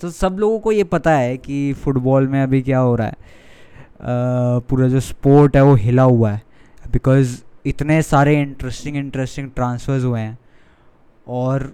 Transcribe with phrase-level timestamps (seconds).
[0.00, 3.16] तो सब लोगों को ये पता है कि फुटबॉल में अभी क्या हो रहा है।
[4.60, 6.42] पूरा जो स्पोर्ट है वो हिला हुआ है।
[6.92, 10.38] बिकॉज़ इतने सारे इंटरेस्टिंग इंटरेस्टिंग ट्रांसफ़र्स हुए हैं।
[11.26, 11.72] और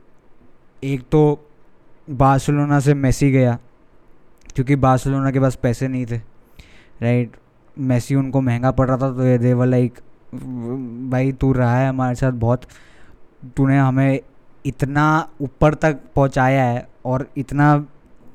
[0.83, 1.49] एक तो
[2.09, 3.59] बार्सिलोना से मेसी गया,
[4.55, 6.19] क्योंकि बार्सिलोना के पास पैसे नहीं थे।
[7.03, 7.37] राइट?
[7.77, 9.99] मेसी उनको महँगा पड़ रहा था तो ये देवर लाइक
[11.11, 12.65] भाई, तू रहा है हमारे साथ बहुत।
[13.57, 14.21] तूने हमें
[14.65, 17.87] इतना ऊपर तक पहुँचाया है और इतना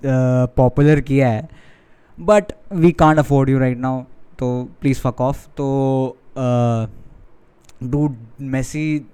[0.05, 1.47] पॉपुलर uh, किया है
[2.17, 4.01] but we can't afford you right now
[4.39, 4.51] तो
[4.81, 6.17] प्लीज़ फक ऑफ़ तो
[7.83, 8.07] डू
[8.41, 9.05] मेसी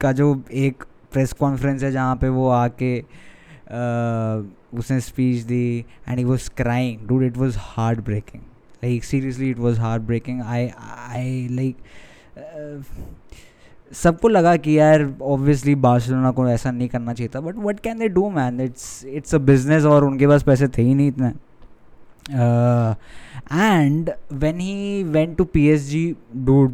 [0.00, 6.18] का जो एक प्रेस कॉन्फ्रेंस है जहाँ पे वो आके uh, उसने speech the and
[6.18, 7.56] he was crying dude it was
[8.04, 8.42] heartbreaking
[8.84, 10.68] like seriously it was heartbreaking I
[11.08, 11.76] I like
[13.92, 17.98] सबको लगा कि यार ऑब्वियसली बार्सिलोना को ऐसा नहीं करना चाहिए था but what can
[17.98, 21.28] they do man it's it's a business और उनके पास पैसे थे ही नहीं इतने।
[23.52, 26.66] And when he went to P S G do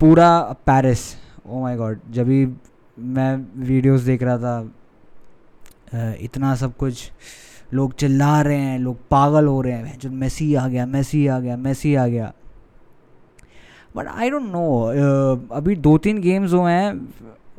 [0.00, 1.00] पूरा पेरिस
[1.46, 2.46] ओ माई गॉड जब भी
[2.98, 4.70] मैं वीडियोस देख रहा था
[5.94, 7.10] uh, इतना सब कुछ
[7.72, 11.40] लोग चिल्ला रहे हैं लोग पागल हो रहे हैं जो मेसी आ गया मेसी आ
[11.40, 12.32] गया मेसी आ गया।
[13.98, 14.64] बट आई डोंट नो
[15.52, 16.90] अभी दो तीन गेम्स हुए हैं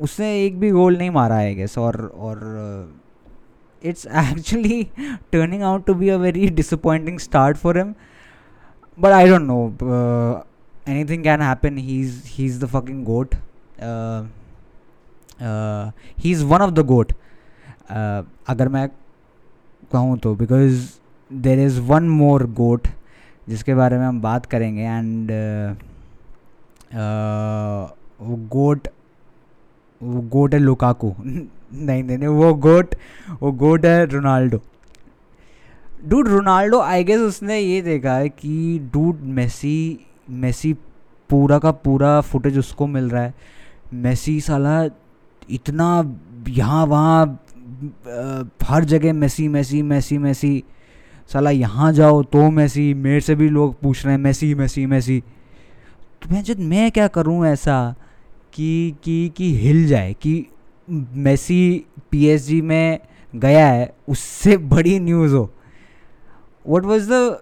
[0.00, 2.38] उसने एक भी गोल नहीं मारा है गेस और और
[3.82, 4.82] it's actually
[5.32, 7.92] turning out to be a very disappointing start for him
[8.98, 9.58] but I don't know
[11.04, 13.34] anything can happen he is he is the fucking goat
[16.18, 17.12] he is one of the goat
[18.48, 18.88] अगर मैं
[19.92, 20.88] कहूँ तो because
[21.30, 22.88] there is one more goat
[23.48, 25.89] जिसके बारे में हम बात करेंगे एंड uh,
[26.94, 28.88] गोट,
[30.02, 31.14] वो गोट है लुकाकू।
[31.74, 32.94] नहीं नहीं नहीं, वो गोट
[33.42, 34.60] वो गोट है Ronaldo.
[36.04, 39.98] Dude, Ronaldo, I guess उसने ये देखा है कि डूड, मेसी
[40.30, 40.72] मेसी
[41.30, 43.34] पूरा का पूरा फुटेज उसको मिल रहा है।
[43.92, 44.84] मेसी साला
[45.50, 46.16] इतना
[46.48, 47.44] यहाँ, वहाँ
[48.64, 50.64] हर जगह मेसी मेसी मेसी मेसी।
[51.32, 55.22] साला यहाँ जाओ तो मेसी, मेरे से भी लोग पूछ रहे हैं, मेसी मेसी मेसी।
[56.28, 57.94] मैं मैं क्या करूँ ऐसा
[58.54, 60.46] कि कि कि हिल जाए कि
[60.90, 62.98] मेसी पीएसजी में
[63.36, 65.50] गया है उससे बड़ी न्यूज़ हो।
[66.68, 67.38] What was the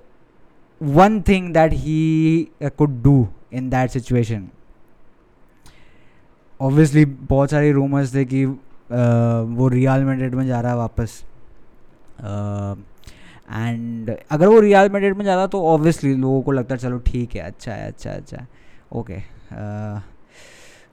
[0.83, 4.49] one thing that he could do in that situation
[6.61, 8.55] obviously बहुत सारे रूमर्स थे कि uh,
[9.59, 11.25] वो रियल मेड्रिड में जा रहा है वापस।
[13.51, 16.81] एंड uh, अगर वो रियल मेड्रिड में जा रहा तो ऑब्वियसली लोगों को लगता है
[16.81, 18.58] चलो ठीक है अच्छा है अच्छा है अच्छा है।
[18.93, 19.19] ओके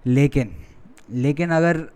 [0.05, 0.51] लेकिन
[1.09, 1.89] लेकिन अगर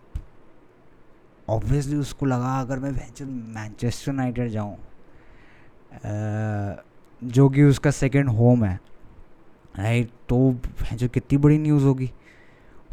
[1.50, 2.92] ऑब्वियसली उसको लगा अगर मैं
[3.26, 4.78] मैनचेस्टर यूनाइटेड जाऊँ
[7.24, 8.80] जो कि उसका सेकंड होम है
[9.80, 10.60] राइट तो
[10.94, 12.12] जो कितनी बड़ी न्यूज़ होगी।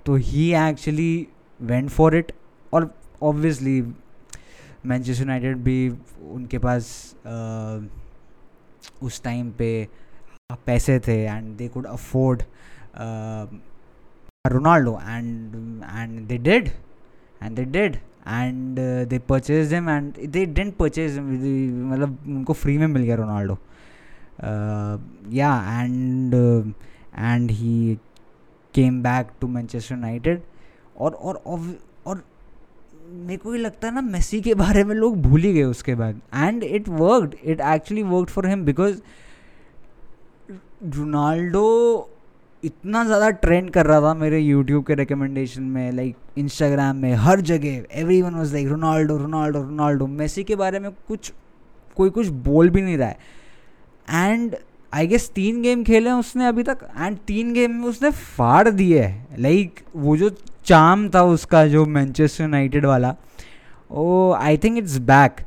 [0.07, 1.29] तो he actually
[1.61, 2.33] went for it
[2.73, 3.93] और ऑब्वियसली
[4.87, 5.89] मैनचेस्टर यूनाइटेड भी
[6.31, 7.85] उनके पास uh,
[9.03, 9.89] उस टाइम पे
[10.67, 12.43] पैसे थे and they could afford
[12.97, 13.47] uh,
[14.55, 16.73] Ronaldo, and and they did,
[17.41, 21.27] and they did, and uh, they purchased him, and they didn't purchase him.
[21.93, 23.59] मतलब उनको फ्री में मिल गया Ronaldo
[25.35, 25.51] yeah
[25.83, 26.35] and
[27.19, 27.99] and he
[28.75, 30.41] came back to Manchester United
[30.97, 31.43] और और
[32.07, 32.23] और
[33.27, 35.95] मेरे को ये लगता है ना मेसी के बारे में लोग भूल ही गए उसके
[35.95, 36.21] बाद.
[36.35, 39.01] And it worked it actually worked for him because
[40.97, 41.67] Ronaldo
[42.67, 47.41] इतना ज़्यादा ट्रेंड कर रहा था मेरे यूट्यूब के रिकमेंडेशन में लाइक इंस्टाग्राम में, हर
[47.43, 50.07] जगह everyone was like Ronaldo Ronaldo Ronaldo.
[50.07, 51.33] Messi के बारे में कुछ,
[51.97, 53.19] कोई कुछ बोल भी नहीं रहा है।
[54.09, 54.57] एंड
[54.93, 58.69] आई गेस तीन गेम खेले हैं उसने अभी तक एंड तीन गेम में उसने फाड़
[58.69, 60.31] दिए है। लाइक वो जो
[60.65, 63.15] चाम था उसका, जो मैनचेस्टर यूनाइटेड वाला,
[63.91, 65.41] ओ I think it's back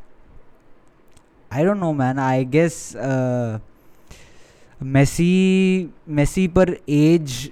[1.51, 2.91] I don't know man I guess
[4.81, 7.51] Messi Messi पर एज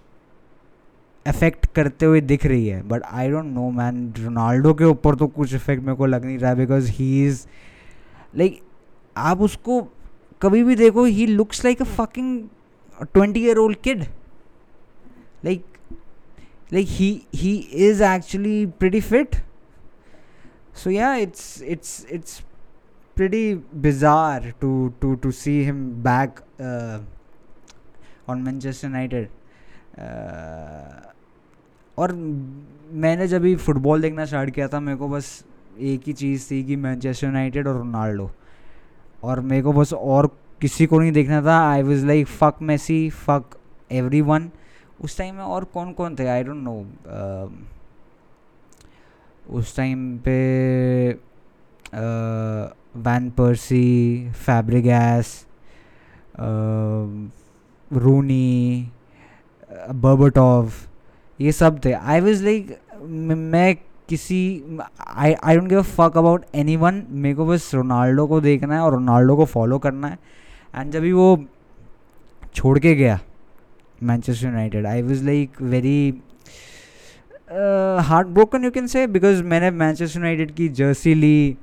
[1.25, 5.27] इफ़ेक्ट करते हुए दिख रही है but I don't know man Ronaldo के ऊपर तो
[5.27, 7.45] कुछ इफ़ेक्ट मेरे को लग नहीं रहा बिकॉज़ ही इज़
[8.35, 8.62] लाइक
[9.15, 9.81] आप उसको
[10.41, 12.41] कभी भी देखो he looks like a fucking
[13.13, 14.03] twenty year old kid
[15.45, 15.65] like
[16.74, 17.56] like he he
[17.89, 19.35] is actually pretty fit
[20.75, 22.41] so yeah it's it's it's
[23.18, 23.46] pretty
[23.86, 24.72] bizarre to
[25.02, 26.98] to to see him back uh,
[28.30, 29.28] on Manchester United
[31.98, 32.12] और
[33.04, 35.46] मैंने जब भी football देखना start किया था मेरे को बस
[35.80, 38.30] एक ही चीज़ थी कि मैनचेस्टर यूनाइटेड और रोनाल्डो
[39.24, 40.28] और मेरे को बस और
[40.62, 41.58] किसी को नहीं देखना था.
[41.70, 43.58] I was like fuck Messi fuck
[44.22, 44.50] everyone
[45.02, 46.28] उस टाइम में और कौन कौन थे?
[46.28, 46.86] आई डोंट नो
[49.58, 50.38] उस टाइम पे
[52.98, 55.46] Van Persie Fabregas
[57.92, 58.92] Rooney
[59.96, 60.72] Berbatov
[61.40, 63.76] ये सब थे। आई वॉज़ लाइक मैं
[64.10, 64.40] किसी
[65.00, 66.46] I I don't give fuck about
[66.78, 70.18] anyone मेरे को बस रोनाल्डो को देखना है और रोनाल्डो को फॉलो करना है।
[70.76, 71.46] एंड जब भी वो
[72.56, 73.20] छोड़ के गया
[74.04, 76.22] Manchester United I was like very
[78.28, 81.58] heartbroken you can say because मैंने मैनचेस्टर यूनाइटेड की जर्सी ली।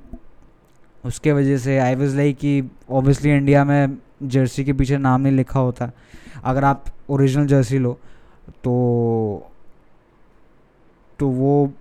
[1.05, 5.33] उसके वजह से आई वॉज़ लाइक कि ऑब्वियसली इंडिया में जर्सी के पीछे नाम नहीं
[5.33, 5.91] लिखा होता।
[6.45, 7.99] अगर आप ओरिजिनल जर्सी लो
[8.65, 8.73] तो
[11.19, 11.73] तो वो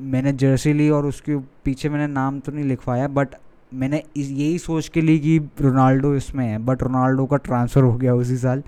[0.00, 3.34] मैंने जर्सी ली और उसके पीछे मैंने नाम तो नहीं लिखवाया बट
[3.74, 8.14] मैंने यही सोच के ली कि रोनाल्डो इसमें है बट रोनाल्डो का ट्रांसफ़र हो गया
[8.14, 8.62] उसी साल।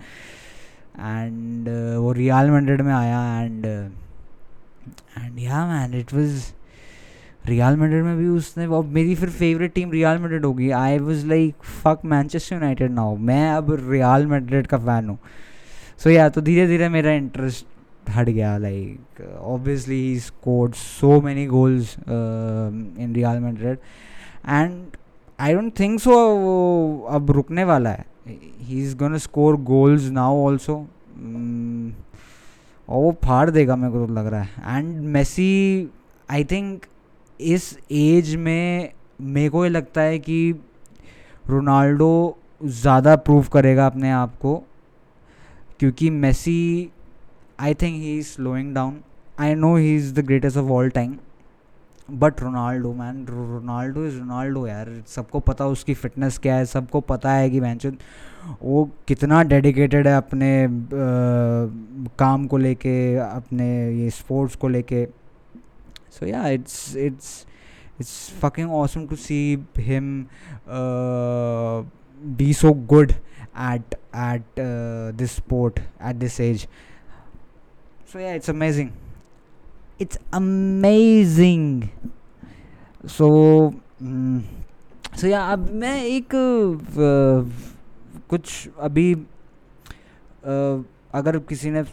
[0.98, 6.52] एंड uh, वो रियल मैंड्रेड में आया and and yeah man it was
[7.46, 11.26] Real Madrid में भी उसने वो मेरी फिर फेवरेट टीम रियल मैंड्रेड होगी। I was
[11.26, 15.18] like fuck Manchester United now मैं अब रियल मैंड्रेड का फ़ैन हूँ।
[15.98, 17.66] सो या तो धीरे धीरे मेरा इंटरेस्ट
[18.10, 23.78] हट गया like obviously he scored so many goals in Real Madrid
[24.48, 24.96] and
[25.38, 28.04] I don't think so वो अब रुकने वाला है।
[28.60, 30.74] He is gone score goals now also
[32.88, 35.88] और वो फाड़ देगा मेरे को तो लग रहा है। एंड मेसी
[36.28, 36.84] आई थिंक
[37.40, 40.40] इस एज में मेरे को ये लगता है कि
[41.48, 44.56] रोनाल्डो ज़्यादा प्रूव करेगा अपने आप को
[45.80, 46.90] क्योंकि Messi
[47.60, 49.00] I think he is slowing down
[49.40, 51.16] I know he is the greatest of all time
[52.08, 57.32] but Ronaldo man Ronaldo is Ronaldo यार। सबको पता उसकी फिटनेस क्या है सबको पता
[57.32, 57.90] है कि मैंचो
[58.62, 60.68] वो कितना डेडिकेटेड है अपने आ,
[62.18, 65.06] काम को लेके अपने ये स्पोर्ट्स को लेके।
[66.19, 67.45] so yeah it's it's
[67.99, 69.39] it's fucking awesome to see
[69.79, 70.25] him
[72.37, 73.13] be so good
[73.55, 76.67] at at uh, this sport at this age
[78.05, 78.91] so yeah it's amazing
[79.97, 81.89] it's amazing
[83.05, 84.43] so mm,
[85.15, 87.47] so yeah अब मैं एक uh,
[88.29, 90.83] कुछ अभी uh,
[91.15, 91.83] अगर किसी ने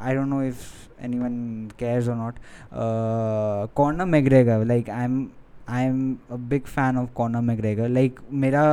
[0.00, 2.35] I don't know if anyone cares or not
[2.71, 5.23] uh, Conor McGregor like I'm
[5.71, 5.99] am
[6.31, 7.87] a big fan of Conor McGregor.
[7.89, 8.63] Like मेरा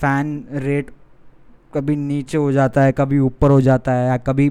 [0.00, 0.90] fan uh, rate
[1.74, 4.48] कभी नीचे हो जाता है कभी ऊपर हो जाता है या कभी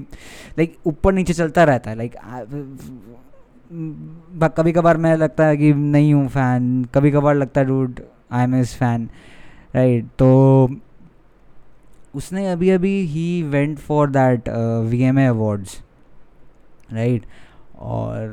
[0.58, 2.16] लाइक ऊपर नीचे चलता रहता है। लाइक
[4.56, 8.00] कभी कभार मैं लगता है कि नहीं हूँ फ़ैन कभी कभार लगता है dude
[8.32, 9.08] I am his fan
[9.74, 10.28] right तो
[12.14, 14.48] उसने अभी अभी ही went for that
[14.90, 15.82] V M A awards
[16.88, 17.26] right?
[17.78, 18.28] और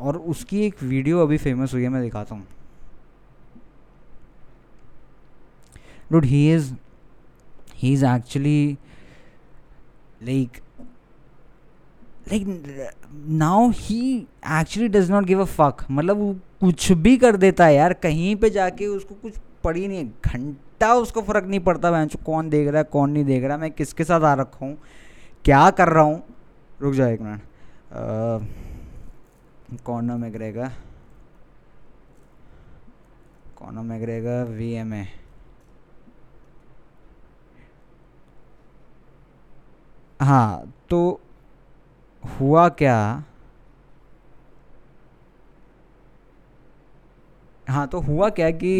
[0.00, 2.46] और उसकी एक वीडियो अभी फ़ेमस हुई है, मैं दिखाता हूँ।
[6.12, 6.72] Dude he is
[7.74, 8.76] he is actually
[10.22, 10.60] like
[12.28, 12.46] like
[13.12, 17.74] now he actually does not give a fuck मतलब वो कुछ भी कर देता है
[17.74, 19.34] यार, कहीं पे जाके उसको कुछ
[19.64, 23.24] पड़ी नहीं है। घंटा उसको फ़र्क नहीं पड़ता मैं कौन देख रहा है, कौन नहीं
[23.24, 24.76] देख रहा, मैं किसके साथ आ रखा हूँ,
[25.44, 26.22] क्या कर रहा हूँ।
[26.80, 27.40] रुक जाओ एक मिनट।
[29.84, 30.70] कौन में करेगा
[33.58, 33.98] कौन में
[34.56, 35.06] वी एम ए
[40.20, 41.00] हाँ तो
[42.22, 42.96] हुआ क्या?
[47.68, 48.72] हाँ तो हुआ क्या कि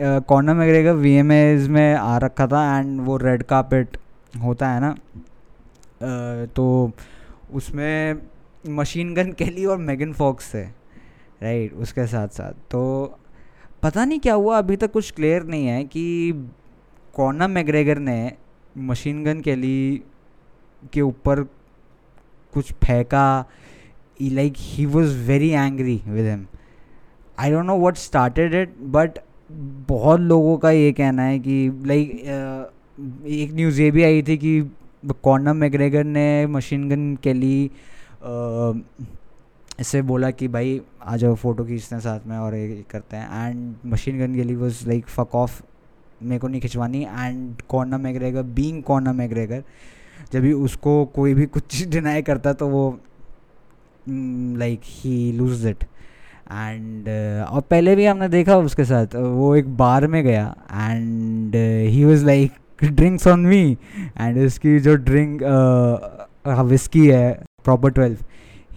[0.00, 3.96] कॉर्नर मैग्रेगर वी एम एज में आ रखा था एंड वो रेड कार्पेट
[4.42, 4.88] होता है ना?
[4.88, 6.92] आ, तो
[7.54, 8.22] उसमें
[8.68, 10.64] मशीन गन कैली और मेगन फॉक्स है
[11.42, 13.18] राइट उसके साथ साथ। तो
[13.82, 16.32] पता नहीं क्या हुआ, अभी तक कुछ क्लियर नहीं है कि
[17.14, 18.32] कॉर्नर मैग्रेगर ने
[18.76, 20.02] मशीन गन कैली
[20.92, 21.42] के ऊपर
[22.52, 23.44] कुछ फेंका।
[24.22, 26.46] Like he was very angry with him
[27.38, 29.18] I don't know what started it but
[29.88, 32.10] बहुत लोगों का ये कहना है कि लाइक
[33.26, 34.60] एक न्यूज़ ये भी आई थी कि
[35.12, 37.70] कॉर्नर मैग्रेगर ने मशीन गन के लिए
[39.80, 43.48] इसे बोला कि भाई, आ जाओ फ़ोटो खींचते हैं साथ में और ये करते हैं।
[43.48, 45.60] एंड मशीन गन के लिए वॉज़ लाइक फक ऑफ़
[46.22, 49.62] मेरे को नहीं खिंचवानी। And Conor McGregor being Conor McGregor
[50.32, 52.98] जब भी उसको कोई भी कुछ डिनाई करता तो वो
[54.08, 55.84] like he lose it
[56.52, 57.08] and
[57.48, 61.56] और पहले भी हमने देखा उसके साथ, वो एक बार में गया। And
[61.90, 62.52] he was like
[62.84, 63.76] drinks on me
[64.18, 65.42] and इसकी जो ड्रिंक
[66.46, 67.32] विस्की है
[67.64, 68.16] proper twelve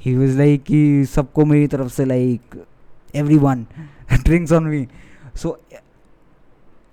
[0.02, 2.64] he was like कि सबको मेरी तरफ़ से like
[3.38, 3.66] everyone
[4.14, 4.88] drinks on me
[5.36, 5.58] so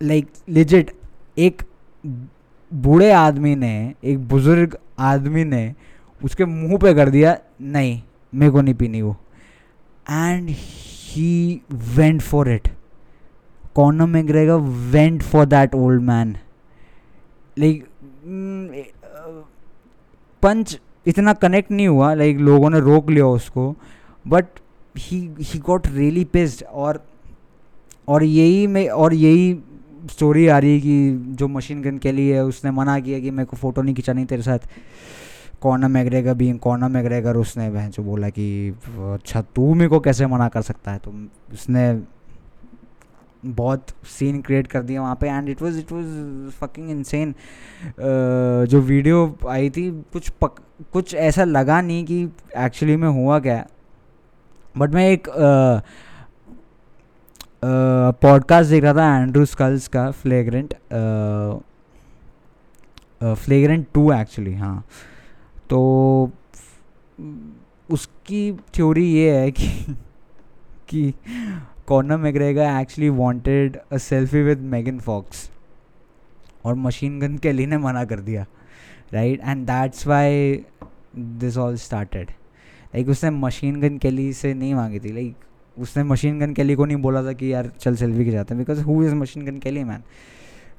[0.00, 0.90] like legit
[1.38, 1.62] एक
[2.70, 5.74] बूढ़े आदमी ने, एक बुज़ुर्ग आदमी ने,
[6.20, 8.00] उसके मुँह पे कर दिया, नहीं,
[8.34, 9.16] मेरे को नहीं पीनी वो.
[10.10, 12.68] And he went for it
[13.74, 14.56] Conor McGregor
[14.92, 16.36] went for that old man
[17.58, 17.86] like
[20.42, 23.74] punch इतना कनेक्ट नहीं हुआ लाइक लोगों ने रोक लिया उसको
[24.28, 24.46] but
[24.98, 27.04] he he got really pissed और
[28.08, 29.58] और यही में, और यही
[30.10, 33.44] स्टोरी आ रही है कि जो मशीन गन के लिए उसने मना किया कि मेरे
[33.44, 34.68] को फ़ोटो नहीं खिंचानी तेरे साथ।
[35.60, 38.68] कॉर्नर मैग्रेगर भी कॉर्नर मैग्रेगर उसने वह जो बोला कि
[39.14, 40.98] अच्छा तू मेरे को कैसे मना कर सकता है?
[40.98, 41.10] तो
[41.52, 41.92] उसने
[43.46, 47.34] बहुत सीन क्रिएट कर दिया वहाँ पे and it was it was fucking insane
[48.70, 50.60] जो वीडियो आई थी कुछ पक,
[50.92, 52.22] कुछ ऐसा लगा नहीं कि
[52.58, 53.64] एक्चुअली में हुआ क्या।
[54.78, 55.28] बट मैं एक
[58.22, 60.74] पॉडकास्ट देख रहा था एंड्रू स्कल्स का फ्लेग्रेंट
[63.22, 64.84] फ्लेग्रेंट टू एक्चुअली हाँ।
[65.70, 66.30] तो
[67.90, 69.96] उसकी थ्योरी ये है कि
[70.88, 71.12] कि
[71.88, 75.50] Conor McGregor actually wanted a selfie with Megan Fox
[76.64, 78.46] और मशीन गन केली ने मना कर दिया
[79.12, 80.64] right and that's why
[81.16, 82.30] this all started
[82.94, 85.12] like उसने मशीन गन केली से नहीं मांगी थी.
[85.12, 88.54] लाइक like, उसने मशीन गन केली को नहीं बोला था कि यार चल सेल्फी जाते
[88.54, 90.02] हैं because who is machine gun Kelly man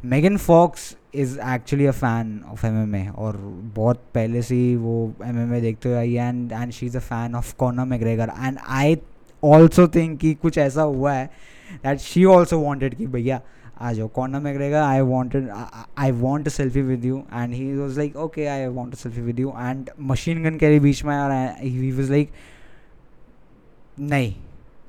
[0.05, 3.37] Megan Fox is actually a fan of M M A और
[3.75, 6.97] बहुत पहले से ही वो एम एम ए देखते हुए आई and and she is
[6.97, 8.95] a fan of Conor McGregor and I
[9.43, 11.29] also think कि कुछ ऐसा हुआ है
[11.83, 13.41] दैट शी ऑल्सो वॉन्टेड कि भैया
[13.81, 15.49] आ जाओ Conor McGregor I wanted
[15.97, 19.49] I want selfie with you and he was like okay I want selfie with you
[19.49, 22.29] and machine gun के बीच में और ही वॉज़ लाइक
[23.99, 24.35] नहीं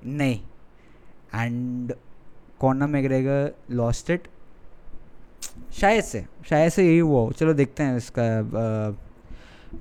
[0.07, 0.41] नहीं.
[1.35, 1.93] And
[2.61, 4.29] Conor McGregor lost it
[5.81, 8.25] शायद से शायद से यही हुआ चलो देखते हैं इसका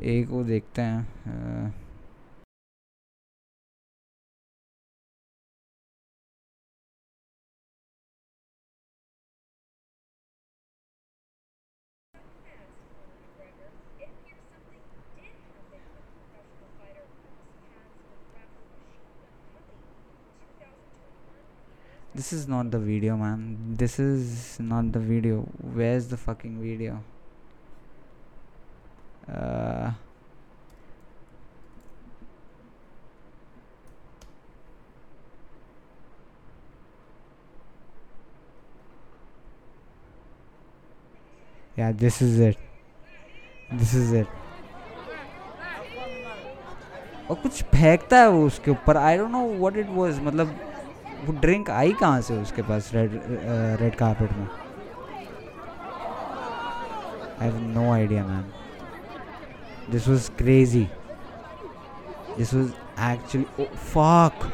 [0.01, 1.07] एक वो देखते हैं
[22.16, 23.74] This is not the video, man.
[23.74, 25.48] This is not the video.
[25.60, 27.02] Where's the fucking video?
[29.26, 29.92] Uh,
[41.76, 42.58] yeah, this is it.
[43.70, 44.26] This is it.
[47.30, 50.65] और कुछ फेंकता है वो उसके ऊपर I don't know what it was मतलब
[51.25, 53.11] वो ड्रिंक आई कहाँ से उसके पास रेड
[53.81, 54.47] रेड कारपेट में?
[57.41, 58.43] I have no idea man
[59.91, 60.87] this was crazy
[62.37, 62.71] this was
[63.11, 64.45] actually fuck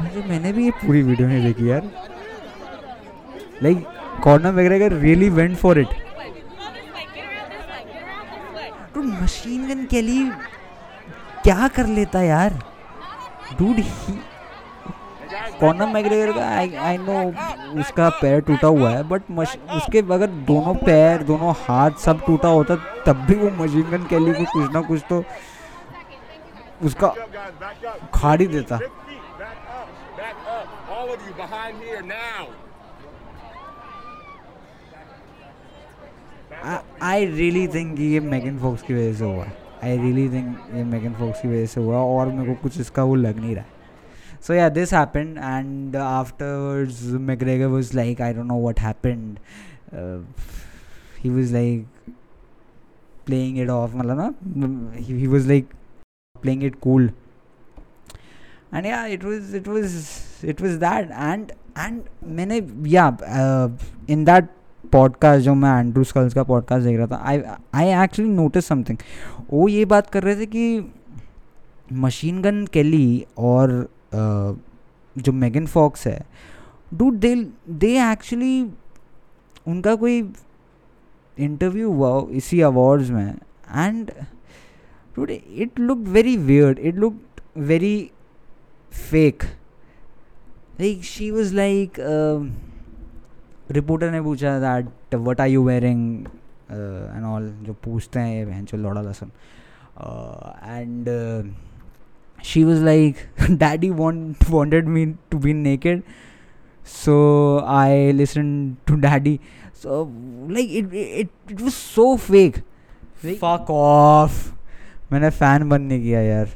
[0.00, 1.90] अरे मैंने भी ये पूरी वीडियो नहीं देखी यार.
[3.62, 3.84] लाइक
[4.24, 5.88] कॉर्नर वगैरह really went for it
[8.96, 10.30] machine gun के लिए
[11.48, 12.54] क्या कर लेता यार?
[13.58, 14.12] डूड ही
[15.60, 17.20] कॉर्नर मैग्रेगर का आई आई नो
[17.80, 22.76] उसका पैर टूटा हुआ है बट उसके अगर दोनों पैर, दोनों हाथ सब टूटा होता,
[23.06, 25.22] तब भी वो मशीन गन कैली को कुछ ना कुछ तो
[26.86, 27.08] उसका
[28.14, 28.78] खाड़ी देता।
[37.04, 40.84] आई रियली थिंक ये मैगन फॉक्स की वजह से हुआ है। आई रियली थिंक ये
[40.84, 43.64] मेगन फोक्स की वजह से हुआ और मेरे को कुछ इसका वो लग नहीं रहा
[43.64, 43.76] है।
[44.46, 49.38] So yeah this happened and afterwards McGregor was like I don't know what happened
[51.20, 51.86] he was like
[53.26, 55.74] playing it off मतलब ना he was like
[56.42, 57.10] playing it cool
[58.74, 62.02] and yeah it was it was it was that and and
[62.36, 63.06] मैंने या
[64.10, 64.48] in that
[64.92, 67.42] podcast जो मैं Andrew Schulz का podcast देख रहा था I
[67.74, 68.98] I actually notice something
[69.50, 70.92] वो ये बात कर रहे थे कि
[71.92, 74.56] मशीन गन केली और uh,
[75.16, 76.20] जो मेगन फॉक्स है
[76.94, 77.34] डू दे
[77.68, 78.62] दे एक्चुअली
[79.66, 80.20] उनका कोई
[81.38, 84.10] इंटरव्यू हुआ इसी अवार्ड्स में and
[85.16, 86.78] it looked very weird.
[86.78, 88.12] It looked very
[88.92, 89.46] fake.
[90.78, 92.67] Like she was like um,
[93.70, 96.26] reporter ने पूछा that what are you wearing
[96.70, 99.30] and all जो पूछते हैं ये बहन चो लौड़ा लसन
[100.64, 101.08] and
[102.44, 103.16] she was like
[103.50, 106.02] daddy want wanted me to be naked
[106.86, 107.16] so
[107.68, 109.38] I listen to daddy
[109.82, 110.04] so
[110.50, 112.58] like it it it was so fake
[113.24, 114.52] fuck off
[115.12, 116.46] मैंने fan बंद नहीं किया यार।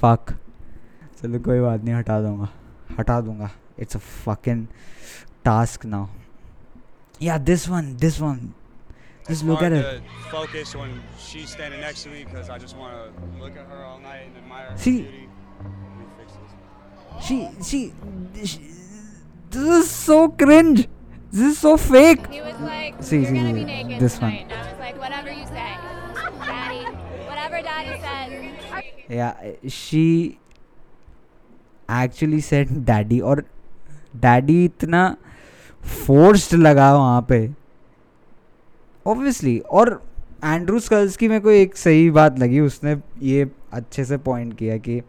[0.00, 0.32] फक
[1.20, 2.48] चलो कोई बात नहीं हटा दूँगा।
[2.98, 3.98] हटा दूँगा। It's a
[4.48, 4.66] fucking
[5.44, 6.08] task now.
[7.18, 8.54] Yeah, this one, this one.
[9.28, 10.02] Just it's look at it.
[10.30, 13.84] Focus when she's standing next to me because I just want to look at her
[13.84, 15.28] all night and admire her see, beauty.
[17.22, 17.92] She, she,
[18.44, 18.60] she,
[19.50, 20.88] this is so cringe.
[21.30, 22.26] This is so fake.
[22.30, 24.42] He was like, see, you're see, gonna see, be naked this tonight.
[24.42, 24.50] one.
[24.50, 25.76] And I was like, whatever you say,
[26.44, 26.84] daddy.
[27.26, 28.84] Whatever daddy says.
[29.08, 30.38] Yeah, she
[31.88, 33.44] actually said daddy or
[34.18, 35.16] daddy itna
[35.84, 37.48] forced लगा वहाँ पे।
[39.06, 40.00] Obviously और
[40.44, 44.76] Andrew sculls की मेरे को एक सही बात लगी, उसने ये अच्छे से पॉइंट किया
[44.78, 45.02] कि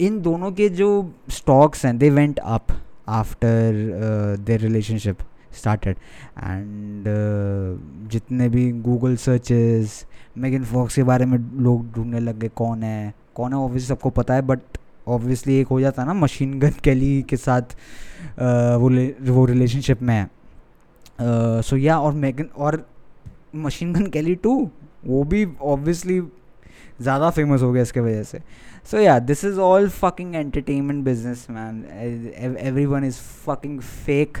[0.00, 0.88] इन दोनों के जो
[1.30, 2.66] स्टॉक्स हैं they went up
[3.08, 5.18] after their relationship
[5.52, 5.96] started
[6.38, 7.04] and
[8.10, 10.04] जितने भी गूगल सर्चेस
[10.38, 13.14] मेगन फॉक्स के बारे में लोग ढूँढने लग गए, कौन है?
[13.34, 14.60] कौन है ऑब्वियसली सबको पता है बट
[15.08, 18.90] ऑब्वियसली एक हो जाता ना मशीन गन कैली के साथ आ, वो
[19.32, 22.84] वो रिलेशनशिप में है। सो या और मैगन और
[23.56, 24.56] मशीन गन कैली टू
[25.04, 26.20] वो भी ऑब्वियसली
[27.00, 28.40] ज़्यादा फ़ेमस हो गया इसके वजह से।
[28.90, 31.84] So yeah this is all fucking entertainment business man
[32.86, 34.38] everyone is fucking fake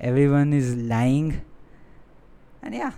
[0.26, 1.32] everyone is lying
[2.64, 2.92] and yeah